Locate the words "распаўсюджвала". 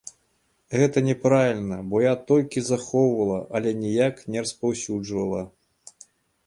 4.47-5.41